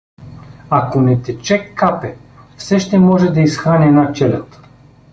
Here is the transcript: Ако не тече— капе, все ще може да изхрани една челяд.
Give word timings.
Ако 0.69 1.01
не 1.01 1.21
тече— 1.21 1.71
капе, 1.75 2.15
все 2.57 2.79
ще 2.79 2.99
може 2.99 3.29
да 3.31 3.41
изхрани 3.41 3.85
една 3.85 4.13
челяд. 4.13 4.59